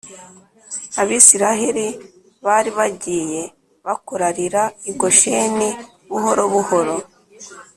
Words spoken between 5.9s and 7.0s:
buhoro buhoro.